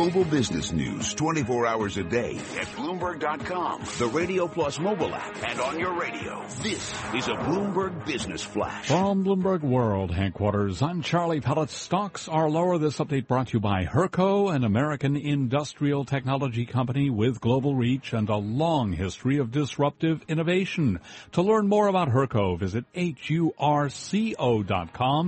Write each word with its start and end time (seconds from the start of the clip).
global 0.00 0.24
business 0.24 0.72
news 0.72 1.12
24 1.12 1.66
hours 1.66 1.98
a 1.98 2.02
day 2.02 2.34
at 2.58 2.66
Bloomberg.com, 2.68 3.82
the 3.98 4.06
Radio 4.06 4.48
Plus 4.48 4.78
mobile 4.78 5.14
app, 5.14 5.36
and 5.44 5.60
on 5.60 5.78
your 5.78 5.92
radio. 5.92 6.42
This 6.62 6.94
is 7.14 7.28
a 7.28 7.34
Bloomberg 7.34 8.06
Business 8.06 8.42
Flash. 8.42 8.86
From 8.86 9.22
Bloomberg 9.26 9.60
World 9.60 10.10
headquarters, 10.10 10.80
I'm 10.80 11.02
Charlie 11.02 11.42
Pellett. 11.42 11.68
Stocks 11.68 12.28
are 12.28 12.48
lower. 12.48 12.78
This 12.78 12.96
update 12.96 13.26
brought 13.26 13.48
to 13.48 13.58
you 13.58 13.60
by 13.60 13.84
Hurco, 13.84 14.48
an 14.48 14.64
American 14.64 15.16
industrial 15.16 16.06
technology 16.06 16.64
company 16.64 17.10
with 17.10 17.42
global 17.42 17.74
reach 17.74 18.14
and 18.14 18.30
a 18.30 18.36
long 18.36 18.94
history 18.94 19.36
of 19.36 19.50
disruptive 19.50 20.22
innovation. 20.28 21.00
To 21.32 21.42
learn 21.42 21.68
more 21.68 21.88
about 21.88 22.08
Hurco, 22.08 22.58
visit 22.58 22.90
hurco.com 22.94 24.32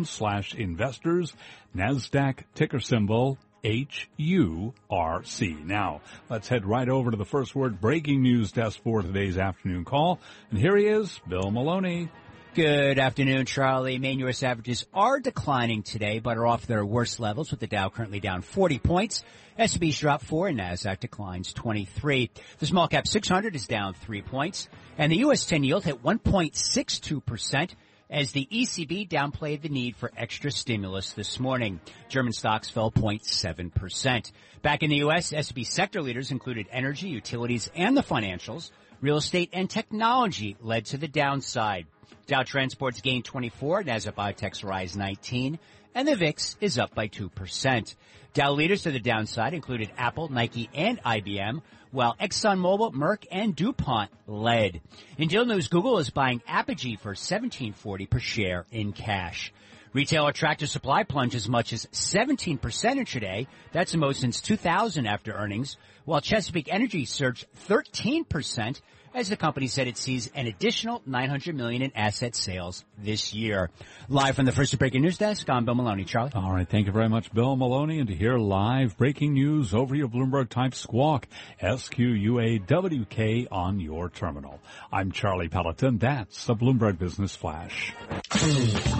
slash 0.06 0.54
investors, 0.54 1.34
NASDAQ 1.76 2.44
ticker 2.54 2.80
symbol 2.80 3.36
H-U-R-C. 3.64 5.56
Now, 5.64 6.00
let's 6.28 6.48
head 6.48 6.64
right 6.64 6.88
over 6.88 7.10
to 7.10 7.16
the 7.16 7.24
first 7.24 7.54
word 7.54 7.80
breaking 7.80 8.22
news 8.22 8.52
desk 8.52 8.82
for 8.82 9.02
today's 9.02 9.38
afternoon 9.38 9.84
call. 9.84 10.20
And 10.50 10.58
here 10.58 10.76
he 10.76 10.86
is, 10.86 11.20
Bill 11.28 11.50
Maloney. 11.50 12.08
Good 12.54 12.98
afternoon, 12.98 13.46
Charlie. 13.46 13.98
Main 13.98 14.18
U.S. 14.18 14.42
averages 14.42 14.84
are 14.92 15.20
declining 15.20 15.82
today, 15.82 16.18
but 16.18 16.36
are 16.36 16.46
off 16.46 16.66
their 16.66 16.84
worst 16.84 17.18
levels 17.18 17.50
with 17.50 17.60
the 17.60 17.66
Dow 17.66 17.88
currently 17.88 18.20
down 18.20 18.42
40 18.42 18.78
points. 18.78 19.24
S&P's 19.56 19.98
dropped 19.98 20.24
4 20.24 20.48
and 20.48 20.58
NASDAQ 20.58 21.00
declines 21.00 21.52
23. 21.54 22.30
The 22.58 22.66
small 22.66 22.88
cap 22.88 23.06
600 23.06 23.56
is 23.56 23.66
down 23.66 23.94
3 23.94 24.22
points 24.22 24.68
and 24.98 25.10
the 25.10 25.18
U.S. 25.18 25.46
10 25.46 25.64
yield 25.64 25.84
hit 25.84 26.02
1.62% 26.02 27.70
as 28.12 28.32
the 28.32 28.46
ECB 28.52 29.08
downplayed 29.08 29.62
the 29.62 29.70
need 29.70 29.96
for 29.96 30.12
extra 30.16 30.50
stimulus 30.50 31.14
this 31.14 31.40
morning. 31.40 31.80
German 32.10 32.34
stocks 32.34 32.68
fell 32.68 32.92
0.7%. 32.92 34.32
Back 34.60 34.82
in 34.82 34.90
the 34.90 34.96
U.S., 34.96 35.32
S&P 35.32 35.64
sector 35.64 36.02
leaders 36.02 36.30
included 36.30 36.66
energy, 36.70 37.08
utilities, 37.08 37.70
and 37.74 37.96
the 37.96 38.02
financials. 38.02 38.70
Real 39.00 39.16
estate 39.16 39.48
and 39.54 39.68
technology 39.68 40.56
led 40.60 40.84
to 40.86 40.98
the 40.98 41.08
downside. 41.08 41.86
Dow 42.26 42.42
Transports 42.42 43.00
gained 43.00 43.24
24, 43.24 43.84
Nasdaq 43.84 44.14
Biotech's 44.14 44.62
rise 44.62 44.94
19, 44.94 45.58
and 45.94 46.08
the 46.08 46.16
VIX 46.16 46.56
is 46.60 46.78
up 46.78 46.94
by 46.94 47.08
2%. 47.08 47.94
Dow 48.34 48.52
leaders 48.52 48.82
to 48.82 48.90
the 48.90 49.00
downside 49.00 49.54
included 49.54 49.90
Apple, 49.98 50.28
Nike, 50.28 50.70
and 50.72 51.02
IBM, 51.02 51.62
while 51.90 52.16
ExxonMobil, 52.18 52.94
Merck, 52.94 53.26
and 53.30 53.54
DuPont 53.54 54.10
led. 54.26 54.80
In 55.18 55.28
deal 55.28 55.44
news, 55.44 55.68
Google 55.68 55.98
is 55.98 56.10
buying 56.10 56.40
Apigee 56.48 56.98
for 56.98 57.10
1740 57.10 58.06
per 58.06 58.18
share 58.18 58.64
in 58.70 58.92
cash. 58.92 59.52
Retailer 59.92 60.32
Tractor 60.32 60.66
Supply 60.66 61.02
plunged 61.02 61.34
as 61.34 61.50
much 61.50 61.74
as 61.74 61.84
17% 61.92 62.58
intraday. 62.58 63.46
That's 63.72 63.92
the 63.92 63.98
most 63.98 64.20
since 64.20 64.40
2000 64.40 65.06
after 65.06 65.32
earnings, 65.32 65.76
while 66.06 66.22
Chesapeake 66.22 66.72
Energy 66.72 67.04
surged 67.04 67.44
13% 67.68 68.80
as 69.14 69.28
the 69.28 69.36
company 69.36 69.66
said 69.66 69.86
it 69.88 69.96
sees 69.96 70.30
an 70.34 70.46
additional 70.46 71.02
900 71.06 71.54
million 71.54 71.82
in 71.82 71.92
asset 71.94 72.34
sales 72.34 72.84
this 72.98 73.34
year. 73.34 73.70
Live 74.08 74.36
from 74.36 74.46
the 74.46 74.52
first 74.52 74.78
breaking 74.78 75.02
news 75.02 75.18
desk, 75.18 75.48
I'm 75.50 75.64
Bill 75.64 75.74
Maloney. 75.74 76.04
Charlie. 76.04 76.32
All 76.34 76.52
right, 76.52 76.68
thank 76.68 76.86
you 76.86 76.92
very 76.92 77.08
much, 77.08 77.32
Bill 77.32 77.56
Maloney. 77.56 77.98
And 77.98 78.08
to 78.08 78.14
hear 78.14 78.36
live 78.38 78.96
breaking 78.96 79.34
news 79.34 79.74
over 79.74 79.94
your 79.94 80.08
Bloomberg 80.08 80.48
type 80.48 80.74
squawk, 80.74 81.28
S-Q-U-A-W-K 81.60 83.48
on 83.50 83.80
your 83.80 84.08
terminal. 84.08 84.60
I'm 84.92 85.12
Charlie 85.12 85.48
Pelleton. 85.48 85.98
That's 85.98 86.46
the 86.46 86.54
Bloomberg 86.54 86.98
Business 86.98 87.36
Flash. 87.36 87.94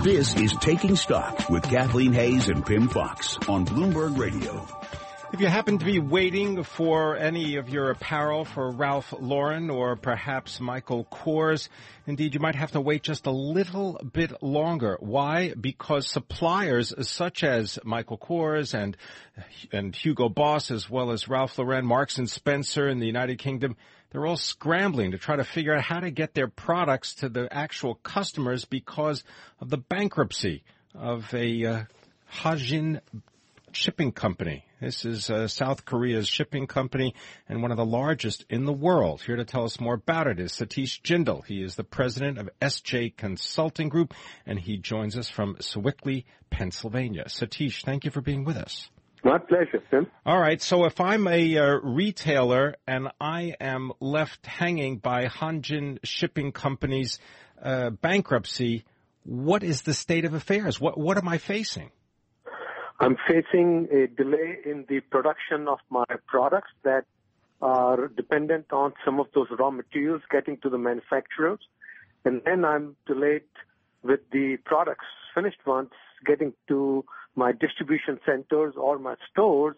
This 0.03 0.37
is 0.37 0.53
Taking 0.61 0.97
Stock 0.97 1.49
with 1.49 1.63
Kathleen 1.65 2.13
Hays 2.13 2.49
and 2.49 2.65
Pimm 2.65 2.89
Fox 2.89 3.37
on 3.49 3.67
Bloomberg 3.67 4.19
Radio. 4.19 4.67
If 5.33 5.41
you 5.41 5.47
happen 5.47 5.79
to 5.79 5.85
be 5.87 5.99
waiting 5.99 6.63
for 6.63 7.17
any 7.17 7.57
of 7.57 7.71
your 7.71 7.91
apparel 7.91 8.45
for 8.45 8.71
Ralph 8.71 9.15
Lauren 9.19 9.71
or 9.71 9.97
perhaps 9.97 10.61
Michael 10.61 11.07
Kors, 11.07 11.71
indeed 12.07 12.35
you 12.35 12.41
might 12.41 12.55
have 12.55 12.73
to 12.73 12.83
wait 12.83 13.03
just 13.03 13.25
a 13.25 13.31
little 13.31 13.99
bit 14.13 14.43
longer. 14.43 14.99
Why? 15.01 15.55
Because 15.59 16.07
suppliers 16.07 16.93
such 17.09 17.45
as 17.45 17.79
Michael 17.83 18.19
Kors 18.19 18.75
and 18.75 18.95
and 19.73 19.97
Hugo 19.97 20.29
Boss 20.29 20.71
as 20.71 20.91
well 20.91 21.11
as 21.11 21.29
Ralph 21.29 21.57
Lauren, 21.57 21.87
Marks 21.87 22.19
and 22.19 22.29
Spencer 22.29 22.87
in 22.87 22.99
the 22.99 23.07
United 23.07 23.39
Kingdom, 23.39 23.77
they're 24.11 24.27
all 24.27 24.37
scrambling 24.37 25.13
to 25.13 25.19
try 25.19 25.37
to 25.37 25.45
figure 25.45 25.75
out 25.75 25.83
how 25.83 26.01
to 26.01 26.11
get 26.11 26.35
their 26.35 26.49
products 26.49 27.15
to 27.17 27.31
the 27.31 27.49
actual 27.51 27.95
customers 27.95 28.67
because 28.67 29.25
of 29.61 29.71
the 29.71 29.79
bankruptcy 29.79 30.63
of 30.95 31.33
a 31.33 31.65
uh, 31.65 31.85
Hanjin 32.31 33.01
shipping 33.77 34.13
company. 34.13 34.65
This 34.81 35.05
is 35.05 35.31
uh, 35.31 35.49
South 35.49 35.85
Korea's 35.85 36.29
shipping 36.29 36.67
company 36.67 37.15
and 37.49 37.63
one 37.63 37.71
of 37.71 37.77
the 37.77 37.85
largest 37.85 38.45
in 38.51 38.65
the 38.65 38.73
world. 38.73 39.23
Here 39.23 39.37
to 39.37 39.45
tell 39.45 39.65
us 39.65 39.81
more 39.81 39.95
about 39.95 40.27
it 40.27 40.41
is 40.41 40.53
Satish 40.53 41.01
Jindel. 41.03 41.45
He 41.45 41.63
is 41.63 41.77
the 41.77 41.85
president 41.85 42.39
of 42.39 42.51
SJ 42.61 43.17
Consulting 43.17 43.89
Group, 43.89 44.15
and 44.47 44.59
he 44.59 44.77
joins 44.77 45.17
us 45.17 45.29
from 45.29 45.57
Sewickley, 45.57 46.25
Pennsylvania. 46.51 47.25
Satish, 47.27 47.85
thank 47.85 48.05
you 48.05 48.11
for 48.11 48.21
being 48.21 48.45
with 48.45 48.57
us. 48.57 48.89
My 49.25 49.39
pleasure, 49.39 49.81
Pimm. 49.91 50.09
All 50.27 50.41
right. 50.41 50.61
So 50.61 50.85
if 50.85 51.01
I'm 51.01 51.29
a 51.29 51.57
uh, 51.57 51.77
retailer 51.83 52.75
and 52.89 53.09
I 53.21 53.55
am 53.61 53.93
left 54.01 54.47
hanging 54.47 54.99
by 54.99 55.27
Hanjin 55.27 55.99
Shipping 56.03 56.51
Company's 56.51 57.21
uh, 57.63 57.91
bankruptcy, 57.91 58.85
what 59.25 59.63
is 59.63 59.83
the 59.83 59.95
state 59.95 60.25
of 60.25 60.35
affairs? 60.35 60.81
What 60.81 60.99
what 60.99 61.19
am 61.19 61.29
I 61.29 61.39
facing? 61.39 61.93
I'm 63.03 63.17
facing 63.27 63.89
a 63.91 64.07
delay 64.07 64.59
in 64.65 64.85
the 64.89 65.01
production 65.01 65.67
of 65.67 65.81
my 65.91 66.05
products 66.29 66.71
that 66.85 67.05
are 67.61 68.07
dependent 68.07 68.67
on 68.73 68.93
some 69.05 69.19
of 69.19 69.27
those 69.35 69.49
raw 69.59 69.73
materials 69.73 70.23
getting 70.31 70.57
to 70.59 70.71
the 70.71 70.79
manufacturers. 70.79 71.59
And 72.25 72.43
then 72.45 72.65
I'm 72.65 72.95
delayed 73.09 73.51
with 74.05 74.21
the 74.31 74.57
products, 74.65 75.05
finished 75.35 75.67
ones, 75.67 75.91
getting 76.25 76.53
to 76.69 77.05
my 77.35 77.51
distribution 77.51 78.21
centers 78.25 78.75
or 78.77 79.01
my 79.01 79.17
stores. 79.29 79.75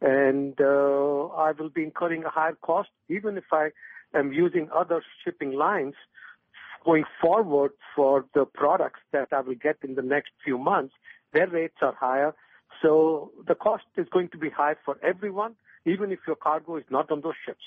And 0.00 0.60
uh, 0.60 1.26
I 1.28 1.52
will 1.56 1.70
be 1.72 1.84
incurring 1.84 2.24
a 2.24 2.30
higher 2.30 2.58
cost, 2.60 2.88
even 3.08 3.36
if 3.36 3.44
I 3.52 3.68
am 4.16 4.32
using 4.32 4.68
other 4.74 5.00
shipping 5.24 5.52
lines 5.52 5.94
going 6.84 7.04
forward 7.20 7.70
for 7.94 8.24
the 8.34 8.44
products 8.44 8.98
that 9.12 9.28
I 9.30 9.42
will 9.42 9.54
get 9.54 9.76
in 9.84 9.94
the 9.94 10.02
next 10.02 10.32
few 10.44 10.58
months. 10.58 10.94
Their 11.32 11.46
rates 11.46 11.76
are 11.80 11.94
higher 11.94 12.34
so 12.82 13.32
the 13.46 13.54
cost 13.54 13.84
is 13.96 14.06
going 14.10 14.28
to 14.30 14.38
be 14.38 14.50
high 14.50 14.74
for 14.84 14.98
everyone, 15.02 15.54
even 15.86 16.12
if 16.12 16.20
your 16.26 16.36
cargo 16.36 16.76
is 16.76 16.84
not 16.90 17.10
on 17.10 17.20
those 17.20 17.34
ships. 17.46 17.62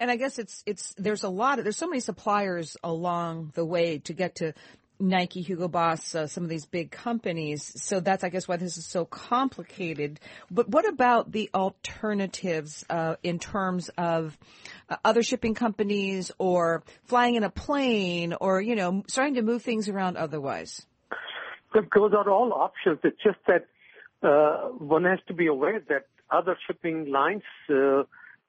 And 0.00 0.10
I 0.10 0.16
guess 0.16 0.38
it's 0.38 0.62
it's 0.66 0.94
there's 0.98 1.22
a 1.22 1.28
lot 1.28 1.58
of 1.58 1.64
there's 1.64 1.76
so 1.76 1.86
many 1.86 2.00
suppliers 2.00 2.76
along 2.82 3.52
the 3.54 3.64
way 3.64 3.98
to 4.00 4.12
get 4.12 4.36
to 4.36 4.54
Nike, 4.98 5.42
Hugo 5.42 5.68
Boss, 5.68 6.14
uh, 6.14 6.26
some 6.26 6.44
of 6.44 6.50
these 6.50 6.66
big 6.66 6.90
companies. 6.90 7.72
So 7.82 8.00
that's 8.00 8.24
I 8.24 8.28
guess 8.28 8.46
why 8.46 8.56
this 8.56 8.76
is 8.76 8.86
so 8.86 9.04
complicated. 9.04 10.20
But 10.50 10.68
what 10.68 10.88
about 10.88 11.32
the 11.32 11.50
alternatives 11.54 12.84
uh, 12.88 13.16
in 13.22 13.38
terms 13.38 13.90
of 13.98 14.38
uh, 14.88 14.96
other 15.04 15.22
shipping 15.22 15.54
companies 15.54 16.30
or 16.38 16.84
flying 17.04 17.34
in 17.34 17.44
a 17.44 17.50
plane 17.50 18.34
or 18.40 18.60
you 18.60 18.76
know 18.76 19.02
starting 19.08 19.34
to 19.34 19.42
move 19.42 19.62
things 19.62 19.88
around 19.88 20.16
otherwise? 20.16 20.86
Those 21.74 22.12
are 22.12 22.30
all 22.30 22.52
options. 22.52 22.98
It's 23.02 23.22
just 23.22 23.38
that 23.46 23.66
one 24.22 25.04
has 25.04 25.18
to 25.28 25.34
be 25.34 25.46
aware 25.46 25.80
that 25.88 26.06
other 26.30 26.56
shipping 26.66 27.10
lines 27.10 27.42
uh, 27.68 28.02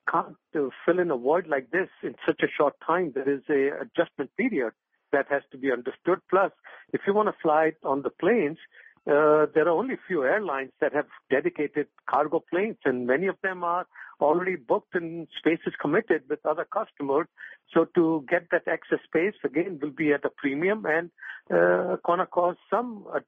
can't 0.10 0.36
uh, 0.56 0.70
fill 0.86 1.00
in 1.00 1.12
a 1.12 1.18
void 1.18 1.48
like 1.48 1.72
this 1.72 1.90
in 2.02 2.16
such 2.26 2.42
a 2.44 2.48
short 2.58 2.76
time. 2.86 3.12
There 3.14 3.30
is 3.30 3.42
a 3.50 3.82
adjustment 3.82 4.32
period 4.38 4.74
that 5.12 5.28
has 5.30 5.44
to 5.52 5.58
be 5.58 5.72
understood. 5.72 6.20
Plus, 6.30 6.52
if 6.92 7.02
you 7.06 7.14
want 7.14 7.30
to 7.30 7.36
fly 7.42 7.74
on 7.84 8.02
the 8.02 8.10
planes, 8.10 8.58
uh, 9.06 9.48
there 9.54 9.68
are 9.68 9.78
only 9.78 9.96
few 10.08 10.24
airlines 10.24 10.72
that 10.80 10.94
have 10.94 11.08
dedicated 11.30 11.88
cargo 12.10 12.42
planes, 12.50 12.78
and 12.86 13.06
many 13.06 13.28
of 13.28 13.36
them 13.44 13.64
are 13.64 13.86
already 14.22 14.56
booked 14.56 14.96
and 14.96 15.28
spaces 15.38 15.74
committed 15.82 16.24
with 16.30 16.40
other 16.46 16.66
customers. 16.66 17.28
So 17.74 17.86
to 17.96 18.26
get 18.30 18.48
that 18.52 18.68
extra 18.68 19.00
space 19.04 19.34
again 19.44 19.80
will 19.82 19.92
be 19.92 20.14
at 20.14 20.24
a 20.24 20.30
premium 20.30 20.86
and 20.86 21.12
uh, 21.54 21.98
gonna 22.06 22.26
cause 22.26 22.56
some 22.70 23.06
uh, 23.14 23.20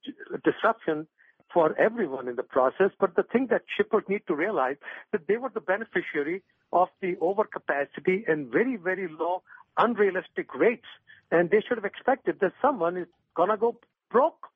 disruption 0.44 1.06
for 1.52 1.78
everyone 1.78 2.28
in 2.28 2.36
the 2.36 2.42
process. 2.42 2.90
But 2.98 3.16
the 3.16 3.22
thing 3.22 3.48
that 3.50 3.62
shippers 3.76 4.04
need 4.08 4.22
to 4.28 4.34
realize 4.34 4.76
that 5.12 5.26
they 5.26 5.36
were 5.36 5.50
the 5.52 5.60
beneficiary 5.60 6.42
of 6.72 6.88
the 7.00 7.14
overcapacity 7.16 8.30
and 8.30 8.50
very, 8.50 8.76
very 8.76 9.08
low, 9.08 9.42
unrealistic 9.76 10.54
rates. 10.54 10.86
And 11.30 11.50
they 11.50 11.62
should 11.66 11.78
have 11.78 11.84
expected 11.84 12.38
that 12.40 12.52
someone 12.62 12.96
is 12.96 13.08
going 13.34 13.50
to 13.50 13.56
go 13.56 13.78
broke 14.10 14.48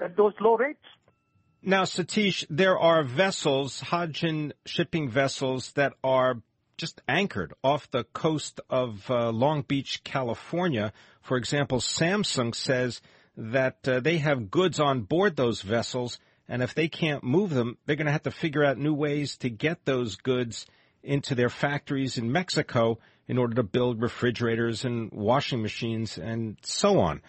at 0.00 0.16
those 0.16 0.34
low 0.40 0.56
rates. 0.56 0.84
Now, 1.62 1.84
Satish, 1.84 2.44
there 2.50 2.78
are 2.78 3.04
vessels, 3.04 3.80
Hanjin 3.82 4.52
shipping 4.66 5.08
vessels 5.08 5.72
that 5.72 5.92
are 6.02 6.42
just 6.76 7.00
anchored 7.06 7.52
off 7.62 7.88
the 7.90 8.02
coast 8.02 8.60
of 8.68 9.08
uh, 9.08 9.30
Long 9.30 9.62
Beach, 9.62 10.02
California. 10.02 10.92
For 11.20 11.36
example, 11.36 11.78
Samsung 11.78 12.52
says 12.54 13.00
that 13.36 13.86
uh, 13.88 14.00
they 14.00 14.18
have 14.18 14.50
goods 14.50 14.80
on 14.80 15.02
board 15.02 15.36
those 15.36 15.62
vessels 15.62 16.18
And 16.48 16.62
if 16.62 16.74
they 16.74 16.88
can't 16.88 17.24
move 17.24 17.50
them, 17.50 17.78
they're 17.86 17.96
going 17.96 18.06
to 18.06 18.12
have 18.12 18.24
to 18.24 18.30
figure 18.30 18.64
out 18.64 18.76
new 18.78 18.94
ways 18.94 19.36
to 19.38 19.48
get 19.48 19.84
those 19.84 20.16
goods 20.16 20.66
into 21.02 21.34
their 21.34 21.48
factories 21.48 22.18
in 22.18 22.30
Mexico 22.30 22.98
in 23.26 23.38
order 23.38 23.54
to 23.54 23.62
build 23.62 24.02
refrigerators 24.02 24.84
and 24.84 25.10
washing 25.12 25.62
machines 25.62 26.18
and 26.18 26.58
so 26.62 27.00
on. 27.00 27.22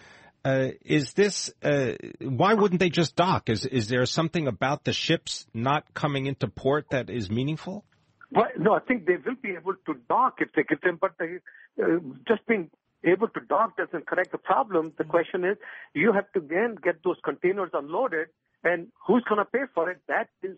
Uh, 0.44 0.68
is 0.84 1.14
this 1.14 1.50
uh, 1.62 1.92
why 2.20 2.52
wouldn't 2.52 2.78
they 2.78 2.90
just 2.90 3.16
dock? 3.16 3.48
Is 3.48 3.64
is 3.64 3.88
there 3.88 4.04
something 4.04 4.46
about 4.46 4.84
the 4.84 4.92
ships 4.92 5.46
not 5.54 5.94
coming 5.94 6.26
into 6.26 6.48
port 6.48 6.90
that 6.90 7.08
is 7.08 7.30
meaningful? 7.30 7.82
Well, 8.30 8.48
no, 8.58 8.74
I 8.74 8.80
think 8.80 9.06
they 9.06 9.16
will 9.24 9.36
be 9.42 9.52
able 9.52 9.74
to 9.86 9.94
dock 10.06 10.34
if 10.40 10.52
they 10.54 10.64
get 10.64 10.82
them, 10.82 10.98
but 11.00 11.12
they, 11.18 11.38
uh, 11.82 11.98
just 12.28 12.46
being 12.46 12.68
able 13.04 13.28
to 13.28 13.40
dock 13.48 13.76
doesn't 13.76 14.06
correct 14.06 14.32
the 14.32 14.38
problem. 14.38 14.92
The 14.98 15.04
question 15.04 15.44
is, 15.44 15.56
you 15.94 16.12
have 16.12 16.30
to 16.32 16.38
again 16.40 16.76
get 16.82 17.02
those 17.04 17.16
containers 17.24 17.70
unloaded, 17.72 18.28
and 18.62 18.88
who's 19.06 19.24
going 19.28 19.38
to 19.38 19.44
pay 19.44 19.64
for 19.74 19.90
it? 19.90 19.98
That 20.08 20.28
is 20.42 20.56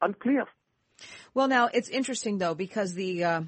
unclear. 0.00 0.44
Well, 1.34 1.48
now 1.48 1.68
it's 1.72 1.88
interesting 1.88 2.38
though 2.38 2.54
because 2.54 2.94
the 2.94 3.24
uh, 3.24 3.42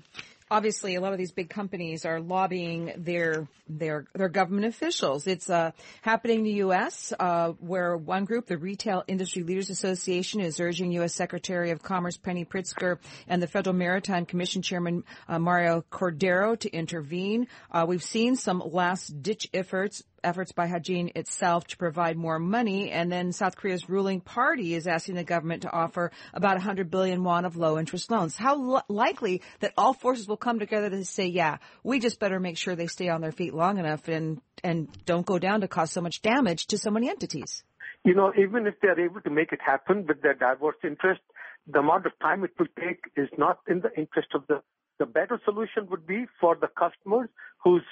obviously 0.51 0.95
a 0.97 1.01
lot 1.01 1.13
of 1.13 1.19
these 1.19 1.33
big 1.33 1.49
companies 1.49 2.05
are 2.05 2.21
lobbying 2.21 2.93
their 2.97 3.47
their 3.69 4.07
their 4.15 4.29
government 4.29 4.67
officials. 4.67 5.27
It's 5.27 5.49
uh, 5.49 5.71
happening 6.03 6.41
in 6.41 6.45
the 6.45 6.53
U.S. 6.65 7.13
Uh, 7.19 7.51
where 7.61 7.97
one 7.97 8.25
group, 8.25 8.47
the 8.47 8.59
Retail 8.59 9.05
Industry 9.07 9.43
Leaders 9.43 9.71
Association, 9.71 10.41
is 10.41 10.59
urging 10.61 10.93
U.S. 10.93 11.15
Secretary 11.15 11.71
of 11.71 11.83
Commerce 11.83 12.17
Penny 12.17 12.45
Pritzker 12.45 12.99
and 13.29 13.43
the 13.43 13.47
Federal 13.47 13.75
Maritime 13.77 14.27
Commission 14.27 14.63
Chairman 14.63 15.05
uh, 15.29 15.39
Mario 15.39 15.85
Cordero 15.91 16.59
to 16.59 16.71
intervene. 16.71 17.47
Uh, 17.71 17.85
we've 17.89 18.03
seen 18.03 18.37
some 18.37 18.63
last 18.65 19.23
ditch 19.23 19.49
efforts 19.55 20.03
efforts 20.25 20.53
by 20.53 20.67
Hanjin 20.67 21.17
itself 21.17 21.67
to 21.69 21.77
provide 21.77 22.17
more 22.17 22.39
money. 22.39 22.91
And 22.91 23.11
then 23.11 23.33
South 23.33 23.57
Korea's 23.57 23.89
ruling 23.89 24.21
party 24.21 24.75
is 24.75 24.87
asking 24.87 25.17
the 25.17 25.25
government 25.25 25.63
to 25.63 25.73
offer 25.73 26.11
about 26.33 26.55
100 26.55 26.91
billion 26.91 27.25
won 27.25 27.45
of 27.45 27.57
low 27.57 27.79
interest 27.79 28.11
loans. 28.11 28.37
How 28.37 28.77
l- 28.77 28.85
likely 28.89 29.43
that 29.61 29.73
all 29.77 29.93
forces 29.93 30.29
will 30.29 30.37
come 30.37 30.59
together 30.59 30.91
to 30.91 31.05
say, 31.05 31.27
yeah, 31.27 31.59
we 31.83 32.01
just 32.01 32.21
better 32.21 32.41
make 32.41 32.57
sure 32.57 32.75
they 32.75 32.87
stay 32.87 33.09
on 33.09 33.21
their 33.21 33.33
feet 33.33 33.55
long 33.55 33.79
enough 33.79 34.09
and, 34.09 34.41
and 34.63 34.89
don't 35.05 35.27
go 35.27 35.39
down 35.39 35.61
to 35.63 35.69
cause 35.69 35.91
so 35.91 36.01
much 36.01 36.23
damage 36.23 36.67
to 36.69 36.79
so 36.79 36.91
many 36.91 37.09
entities? 37.09 37.63
You 38.05 38.15
know, 38.15 38.33
even 38.39 38.67
if 38.67 38.75
they're 38.81 38.99
able 38.99 39.21
to 39.21 39.31
make 39.31 39.53
it 39.53 39.61
happen 39.65 40.07
with 40.07 40.23
their 40.23 40.35
diverse 40.35 40.77
interest, 40.83 41.21
the 41.67 41.81
amount 41.81 42.07
of 42.07 42.13
time 42.21 42.45
it 42.45 42.53
will 42.59 42.67
take 42.79 43.01
is 43.17 43.29
not 43.37 43.59
in 43.69 43.81
the 43.81 43.93
interest 43.97 44.29
of 44.35 44.47
the 44.49 44.63
the 45.01 45.07
better 45.07 45.41
solution 45.47 45.89
would 45.91 46.07
be 46.07 46.27
for 46.39 46.55
the 46.55 46.69
customers 46.69 47.31
whose 47.65 47.83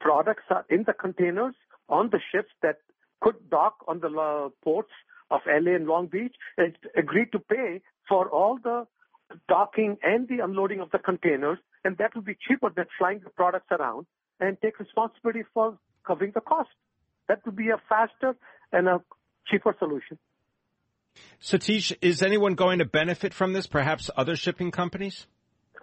products 0.00 0.44
are 0.48 0.64
in 0.70 0.84
the 0.86 0.92
containers 0.92 1.54
on 1.92 2.08
the 2.10 2.20
ships 2.32 2.50
that 2.62 2.78
could 3.20 3.36
dock 3.50 3.76
on 3.86 4.00
the 4.00 4.08
uh, 4.08 4.48
ports 4.64 4.90
of 5.30 5.40
LA 5.46 5.76
and 5.76 5.86
Long 5.86 6.06
Beach 6.06 6.34
and 6.56 6.74
agreed 6.96 7.30
to 7.32 7.38
pay 7.38 7.80
for 8.08 8.28
all 8.28 8.58
the 8.62 8.86
docking 9.48 9.96
and 10.02 10.26
the 10.28 10.40
unloading 10.42 10.80
of 10.80 10.90
the 10.90 10.98
containers, 10.98 11.58
and 11.84 11.96
that 11.98 12.14
would 12.16 12.24
be 12.24 12.36
cheaper 12.48 12.70
than 12.74 12.86
flying 12.98 13.20
the 13.22 13.30
products 13.30 13.68
around 13.70 14.06
and 14.40 14.56
take 14.60 14.80
responsibility 14.80 15.42
for 15.54 15.78
covering 16.06 16.32
the 16.34 16.40
cost. 16.40 16.70
That 17.28 17.44
would 17.46 17.56
be 17.56 17.68
a 17.68 17.80
faster 17.88 18.34
and 18.72 18.88
a 18.88 19.00
cheaper 19.46 19.74
solution. 19.78 20.18
Satish, 21.40 21.94
is 22.00 22.22
anyone 22.22 22.54
going 22.54 22.78
to 22.78 22.84
benefit 22.84 23.34
from 23.34 23.52
this? 23.52 23.66
Perhaps 23.66 24.10
other 24.16 24.34
shipping 24.34 24.70
companies? 24.70 25.26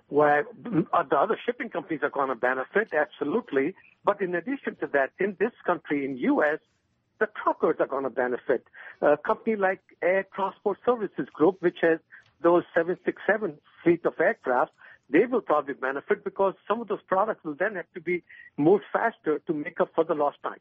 Well, 0.09 0.43
uh, 0.91 1.03
the 1.03 1.17
other 1.17 1.37
shipping 1.45 1.69
companies 1.69 2.01
are 2.01 2.09
going 2.09 2.29
to 2.29 2.35
benefit, 2.35 2.93
absolutely. 2.93 3.75
But 4.03 4.21
in 4.21 4.33
addition 4.33 4.75
to 4.77 4.87
that, 4.93 5.11
in 5.19 5.35
this 5.39 5.51
country, 5.65 6.05
in 6.05 6.17
U.S., 6.17 6.59
the 7.19 7.27
truckers 7.43 7.75
are 7.79 7.87
going 7.87 8.05
to 8.05 8.09
benefit. 8.09 8.65
A 9.01 9.17
company 9.17 9.55
like 9.55 9.81
Air 10.01 10.25
Transport 10.33 10.79
Services 10.85 11.27
Group, 11.33 11.57
which 11.61 11.77
has 11.81 11.99
those 12.41 12.63
767 12.73 13.57
fleet 13.83 14.05
of 14.05 14.13
aircraft, 14.19 14.71
they 15.09 15.25
will 15.25 15.41
probably 15.41 15.73
benefit 15.73 16.23
because 16.23 16.53
some 16.67 16.81
of 16.81 16.87
those 16.87 17.01
products 17.07 17.43
will 17.43 17.55
then 17.55 17.75
have 17.75 17.91
to 17.93 18.01
be 18.01 18.23
moved 18.57 18.85
faster 18.93 19.39
to 19.47 19.53
make 19.53 19.81
up 19.81 19.89
for 19.93 20.03
the 20.03 20.13
lost 20.13 20.37
time. 20.43 20.59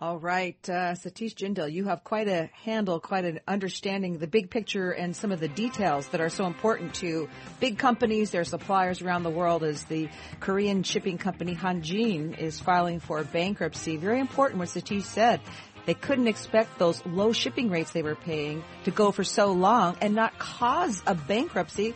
All 0.00 0.18
right, 0.18 0.58
uh, 0.68 0.94
Satish 0.94 1.34
Jindel, 1.36 1.70
you 1.70 1.84
have 1.84 2.02
quite 2.02 2.26
a 2.26 2.50
handle, 2.64 2.98
quite 2.98 3.24
an 3.24 3.38
understanding 3.46 4.18
the 4.18 4.26
big 4.26 4.50
picture 4.50 4.90
and 4.90 5.14
some 5.14 5.30
of 5.30 5.38
the 5.38 5.46
details 5.46 6.08
that 6.08 6.20
are 6.20 6.28
so 6.28 6.46
important 6.46 6.94
to 6.94 7.28
big 7.60 7.78
companies, 7.78 8.32
their 8.32 8.42
suppliers 8.42 9.02
around 9.02 9.22
the 9.22 9.30
world 9.30 9.62
as 9.62 9.84
the 9.84 10.08
Korean 10.40 10.82
shipping 10.82 11.16
company 11.16 11.54
Hanjin 11.54 12.36
is 12.36 12.58
filing 12.58 12.98
for 12.98 13.22
bankruptcy. 13.22 13.96
Very 13.96 14.18
important 14.18 14.58
what 14.58 14.68
Satish 14.68 15.04
said. 15.04 15.40
They 15.86 15.94
couldn't 15.94 16.26
expect 16.26 16.76
those 16.76 17.00
low 17.06 17.32
shipping 17.32 17.70
rates 17.70 17.92
they 17.92 18.02
were 18.02 18.16
paying 18.16 18.64
to 18.84 18.90
go 18.90 19.12
for 19.12 19.22
so 19.22 19.52
long 19.52 19.96
and 20.00 20.16
not 20.16 20.36
cause 20.40 21.04
a 21.06 21.14
bankruptcy 21.14 21.94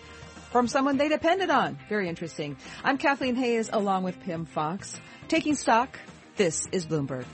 from 0.53 0.69
someone 0.69 0.99
they 0.99 1.09
depended 1.09 1.51
on. 1.51 1.77
Very 1.89 2.09
interesting. 2.09 2.59
I'm 2.85 2.97
Kathleen 2.97 3.35
Hays 3.35 3.71
along 3.73 4.05
with 4.05 4.21
Pimm 4.21 4.47
Fox. 4.47 5.01
Taking 5.27 5.57
stock, 5.57 5.99
this 6.37 6.65
is 6.71 6.87
Bloomberg. 6.87 7.25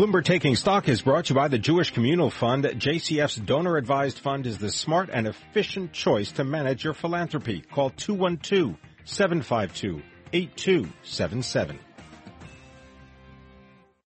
Bloomberg 0.00 0.24
Taking 0.24 0.56
Stock 0.56 0.88
is 0.88 1.02
brought 1.02 1.26
to 1.26 1.34
you 1.34 1.38
by 1.38 1.48
the 1.48 1.58
Jewish 1.58 1.90
Communal 1.90 2.30
Fund. 2.30 2.64
JCF's 2.64 3.36
donor 3.36 3.76
advised 3.76 4.18
fund 4.18 4.46
is 4.46 4.56
the 4.56 4.70
smart 4.70 5.10
and 5.12 5.26
efficient 5.26 5.92
choice 5.92 6.32
to 6.32 6.42
manage 6.42 6.82
your 6.82 6.94
philanthropy. 6.94 7.60
Call 7.60 7.90
212 7.90 8.76
752 9.04 10.00
8277. 10.32 11.78